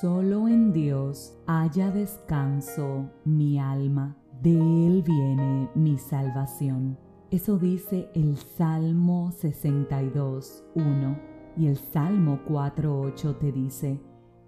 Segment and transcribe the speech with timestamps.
[0.00, 6.96] solo en Dios haya descanso mi alma, de Él viene mi salvación.
[7.30, 11.18] Eso dice el Salmo 62, 1
[11.56, 14.00] y el Salmo 4.8 te dice,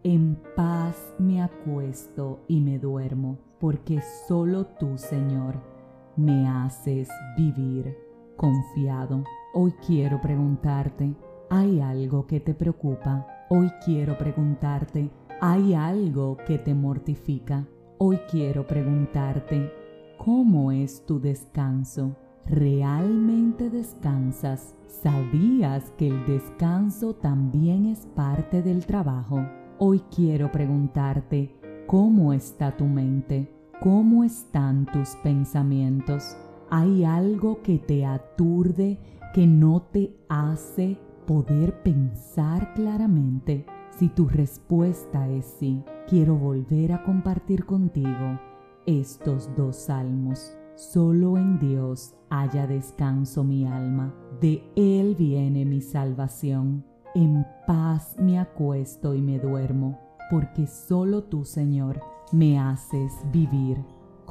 [0.05, 5.61] en paz me acuesto y me duermo, porque solo tú, Señor,
[6.17, 7.97] me haces vivir
[8.37, 9.25] confiado.
[9.53, 11.15] Hoy quiero preguntarte,
[11.51, 13.27] ¿hay algo que te preocupa?
[13.51, 15.11] Hoy quiero preguntarte,
[15.41, 17.67] ¿hay algo que te mortifica?
[17.97, 19.73] Hoy quiero preguntarte,
[20.19, 22.15] ¿cómo es tu descanso?
[22.45, 24.75] ¿Realmente descansas?
[24.87, 29.47] ¿Sabías que el descanso también es parte del trabajo?
[29.79, 31.55] Hoy quiero preguntarte,
[31.87, 33.51] ¿cómo está tu mente?
[33.81, 36.37] ¿Cómo están tus pensamientos?
[36.69, 38.99] ¿Hay algo que te aturde,
[39.33, 43.65] que no te hace poder pensar claramente?
[43.91, 48.39] Si tu respuesta es sí, quiero volver a compartir contigo
[48.87, 50.57] estos dos salmos.
[50.75, 56.85] Solo en Dios haya descanso mi alma, de Él viene mi salvación.
[57.15, 59.99] En paz me acuesto y me duermo,
[60.31, 62.01] porque solo tú, Señor,
[62.33, 63.77] me haces vivir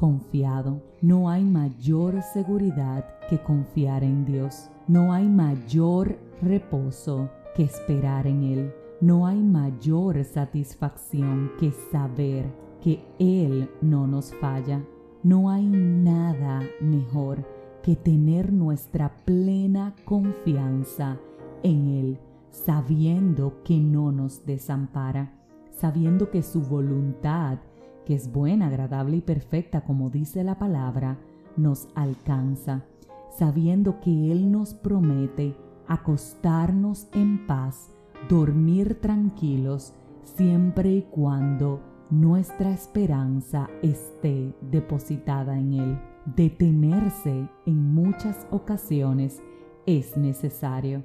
[0.00, 0.82] confiado.
[1.02, 4.70] No hay mayor seguridad que confiar en Dios.
[4.88, 8.74] No hay mayor reposo que esperar en Él.
[9.00, 14.84] No hay mayor satisfacción que saber que Él no nos falla.
[15.22, 17.46] No hay nada mejor
[17.82, 21.18] que tener nuestra plena confianza
[21.62, 22.18] en Él,
[22.50, 25.32] sabiendo que no nos desampara,
[25.70, 27.58] sabiendo que su voluntad,
[28.04, 31.18] que es buena, agradable y perfecta, como dice la palabra,
[31.56, 32.84] nos alcanza,
[33.30, 35.56] sabiendo que Él nos promete
[35.86, 37.94] acostarnos en paz,
[38.28, 45.98] dormir tranquilos, siempre y cuando nuestra esperanza esté depositada en Él.
[46.36, 49.42] Detenerse en muchas ocasiones
[49.86, 51.04] es necesario,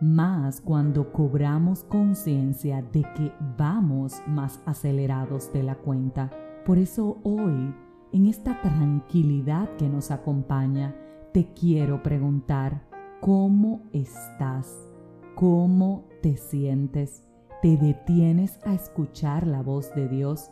[0.00, 6.30] más cuando cobramos conciencia de que vamos más acelerados de la cuenta.
[6.66, 7.74] Por eso hoy,
[8.12, 10.94] en esta tranquilidad que nos acompaña,
[11.32, 12.82] te quiero preguntar,
[13.20, 14.89] ¿cómo estás?
[15.40, 17.24] ¿Cómo te sientes?
[17.62, 20.50] te detienes a escuchar la voz de Dios,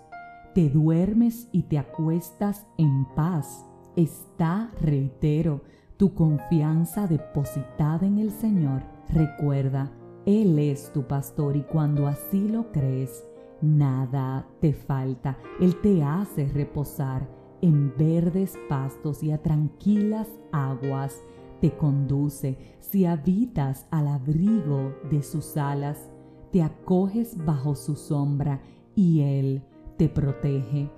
[0.55, 3.67] te duermes y te acuestas en paz.
[3.97, 5.63] Está, reitero,
[5.97, 8.83] tu confianza depositada en el Señor.
[9.09, 9.91] Recuerda,
[10.27, 13.25] Él es tu pastor y cuando así lo crees,
[13.63, 15.39] nada te falta.
[15.61, 17.29] Él te hace reposar
[17.63, 21.23] en verdes pastos y a tranquilas aguas.
[21.61, 26.09] Te conduce si habitas al abrigo de sus alas
[26.51, 28.63] te acoges bajo su sombra
[28.95, 29.63] y Él
[29.97, 30.91] te protege.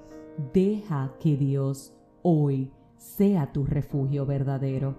[0.54, 4.96] Deja que Dios hoy sea tu refugio verdadero.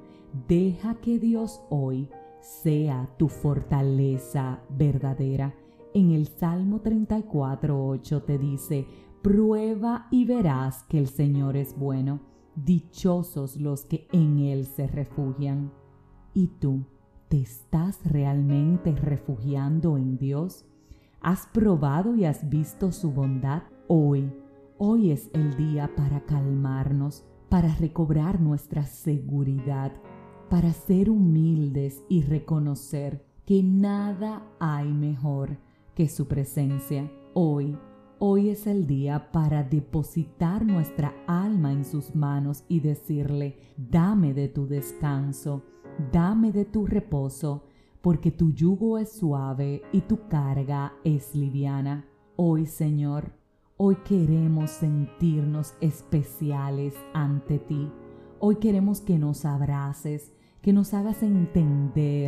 [0.47, 2.09] Deja que Dios hoy
[2.41, 5.53] sea tu fortaleza verdadera.
[5.93, 8.87] En el Salmo 34.8 te dice,
[9.21, 12.30] prueba y verás que el Señor es bueno.
[12.55, 15.71] Dichosos los que en Él se refugian.
[16.33, 16.85] ¿Y tú?
[17.29, 20.65] ¿Te estás realmente refugiando en Dios?
[21.21, 23.63] ¿Has probado y has visto su bondad?
[23.87, 24.33] Hoy,
[24.77, 29.93] hoy es el día para calmarnos, para recobrar nuestra seguridad,
[30.49, 35.57] para ser humildes y reconocer que nada hay mejor
[35.95, 37.09] que su presencia.
[37.33, 37.77] Hoy,
[38.23, 44.47] hoy es el día para depositar nuestra alma en sus manos y decirle, dame de
[44.47, 45.63] tu descanso
[46.11, 47.63] dame de tu reposo,
[48.01, 52.05] porque tu yugo es suave y tu carga es liviana.
[52.35, 53.31] Hoy, Señor,
[53.77, 57.91] hoy queremos sentirnos especiales ante ti.
[58.39, 62.20] Hoy queremos que nos abraces, que nos hagas entender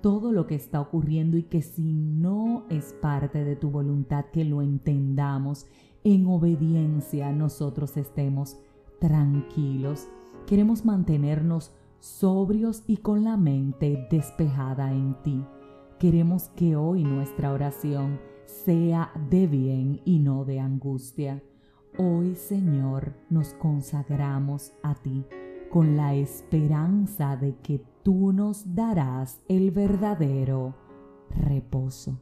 [0.00, 4.44] todo lo que está ocurriendo y que si no es parte de tu voluntad, que
[4.44, 5.66] lo entendamos
[6.04, 8.58] en obediencia, nosotros estemos
[9.00, 10.08] tranquilos.
[10.46, 15.44] Queremos mantenernos sobrios y con la mente despejada en ti.
[15.98, 21.42] Queremos que hoy nuestra oración sea de bien y no de angustia.
[21.98, 25.24] Hoy, Señor, nos consagramos a ti
[25.70, 30.74] con la esperanza de que tú nos darás el verdadero
[31.30, 32.18] reposo.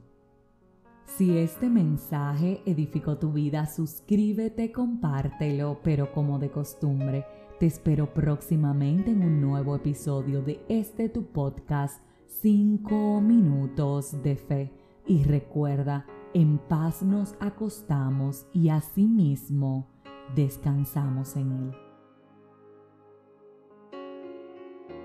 [1.04, 7.24] Si este mensaje edificó tu vida, suscríbete, compártelo, pero como de costumbre,
[7.58, 12.02] te espero próximamente en un nuevo episodio de este tu podcast
[12.42, 14.72] 5 minutos de fe.
[15.06, 16.04] Y recuerda,
[16.34, 19.88] en paz nos acostamos y asimismo
[20.34, 21.85] descansamos en él.